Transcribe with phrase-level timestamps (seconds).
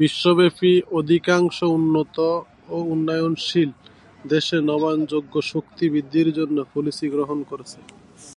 [0.00, 2.16] বিশ্বব্যাপী অধিকাংশ উন্নত
[2.64, 3.70] এবং উন্নয়নশীল
[4.24, 7.78] দেশ নবায়নযোগ্য শক্তি বৃদ্ধির জন্য পলিসি গ্রহণ করেছে।